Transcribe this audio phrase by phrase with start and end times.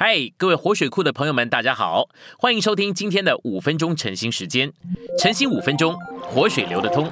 [0.00, 2.08] 嗨，各位活水库的朋友们，大家好，
[2.38, 4.72] 欢迎收听今天的五分钟晨兴时间。
[5.18, 7.10] 晨兴五分钟，活水流得通。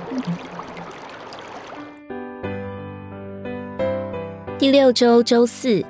[4.56, 5.84] 第六周周四，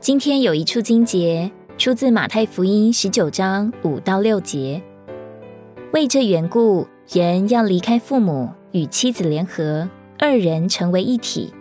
[0.00, 4.82] 今天有一处经节出自马太福音十九章五到六节。
[5.92, 9.88] 为这缘故，人要离开父母，与妻子联合，
[10.18, 11.54] 二人成为一体。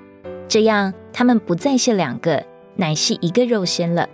[0.48, 2.44] 这样，他们不再是两个，
[2.78, 4.10] 乃是一个肉身了。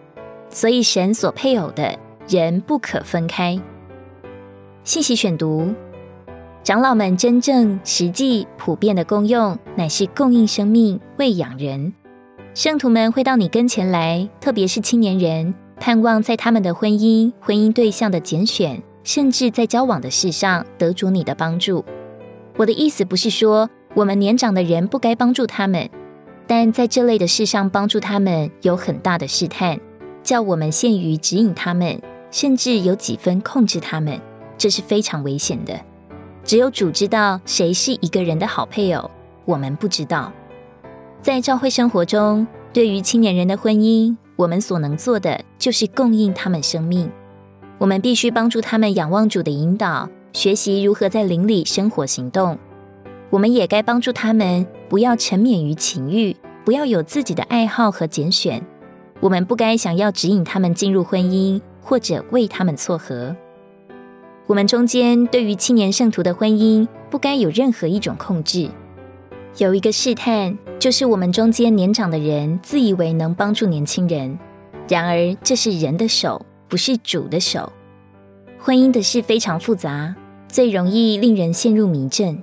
[0.50, 1.98] 所以，神所配偶的
[2.28, 3.60] 人不可分开。
[4.84, 5.74] 信息选读：
[6.64, 11.94] 长老们真正、实际、普遍的功用，乃是供应生命、喂养人。
[12.54, 21.86] 圣徒们会到你跟前来，特别是青年人，盼望在他们的婚姻、婚姻对象的拣选，甚至在交往的事上，得着你的帮助。
[22.56, 25.88] 我的意思不是说我们年长的人不该帮助他们，
[26.48, 29.80] 但在这类的事上帮助他们，有很大的试探。
[30.28, 34.20] 叫我们限于指引他们，甚至有几分控制他们，
[34.58, 35.74] 这是非常危险的。
[36.44, 39.10] 只有主知道谁是一个人的好配偶，
[39.46, 40.34] 我们不知道。
[41.22, 47.10] 在教会生活中，对于青年人的婚姻，我们所能做的就是供应他们生命。
[47.78, 52.60] 我们必须帮助他们仰望主的引导，学习如何在灵里生活行动。
[53.30, 58.62] 我们也该帮助他们不要沉湎于情欲，不要有自己的爱好和拣选。
[59.20, 63.36] 我们不该想要指引他们进入婚姻，或者为他们撮合。
[64.46, 68.70] 我们中间对于青年圣徒的婚姻，不该有任何一种控制。
[69.58, 74.38] 有一个试探，就是我们中间年长的人自以为能帮助年轻人，
[74.88, 77.74] 然而这是人的手，不是主的手。
[78.60, 80.16] 婚姻的事非常复杂，
[80.48, 82.42] 最容易令人陷入迷阵。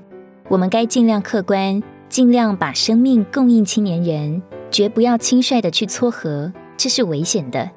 [0.48, 6.52] 我们该尽量客观，尽量把生命供应青年人，绝不要轻率的去撮合。
[6.76, 7.70] 这是危险的。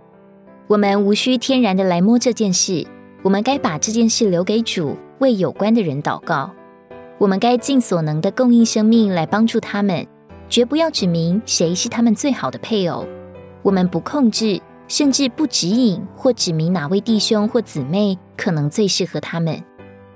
[0.68, 2.86] 我们无需天然的来摸这件事，
[3.24, 6.52] 我们该把这件事留给主，为有关的人祷告。
[7.18, 10.06] 我们该尽所能的供应生命来帮助他们，
[10.50, 13.06] 绝不要指明谁是他们最好的配偶。
[13.64, 19.64] 我们不控制，甚至不指引或指明哪位弟兄或姊妹可能最适合他们。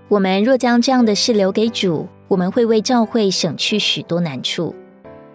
[0.09, 4.75] 我们若将这样的事留给主，我们会为教会省去许多难处。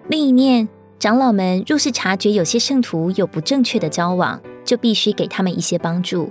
[0.08, 0.68] 另一面。
[0.98, 6.30] 长老们若是察觉有些圣徒有不正确的交往，就必须给他们一些帮助。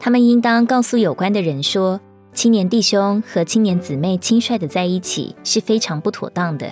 [0.00, 2.00] 他们应当告诉有关的人说，
[2.34, 6.66] 青年弟兄和青年姊妹轻率的在一起是非常不妥当的。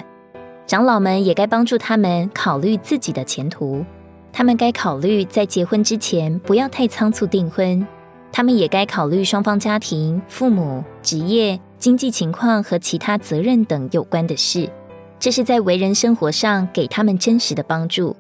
[0.66, 3.84] 长老们也该帮助他们考虑自己的前途。
[4.32, 7.86] 他们该考虑在结婚之前不要太仓促订婚。
[8.32, 14.68] 他们也该考虑双方家庭、父母、职业、经济情况和其他责任等有关的事。
[15.20, 18.14] 这是在为人生活上给他们真实的帮助。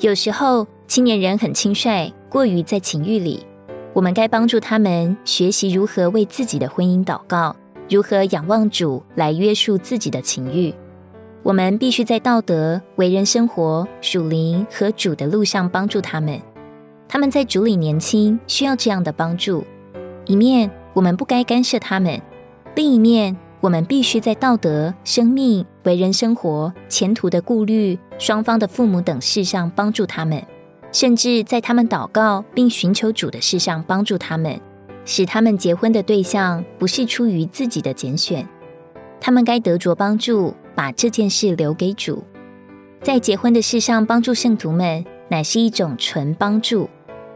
[0.00, 3.46] 有时候青年人很轻率，过于在情欲里，
[3.92, 7.54] 我们该帮助他们学习如何为自己的婚姻祷告，
[7.88, 10.74] 如何仰望主来约束自己的情欲。
[11.44, 16.40] 我们必须在道德、为人生活、属灵和主的路上帮助他们。
[17.08, 19.64] 他们在主里年轻，需要这样的帮助。
[20.26, 22.20] 一面我们不该干涉他们，
[22.74, 23.36] 另一面。
[23.60, 30.44] 我们必须在道德、生命、为人生活、前途的顾虑、双方的父母等事上帮助他们，
[30.92, 34.60] 甚至在他们祷告并寻求主的事上帮助他们，
[35.06, 38.46] 使他们结婚的对象不是出于自己的拣选。
[39.18, 42.22] 他们该得着帮助，把这件事留给主。
[43.00, 46.90] 在结婚的事上帮助圣徒们，乃是一种纯帮助。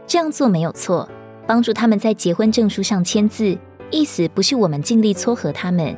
[0.05, 1.09] 这样做没有错，
[1.47, 3.57] 帮助他们在结婚证书上签字，
[3.89, 5.97] 意思不是我们尽力撮合他们。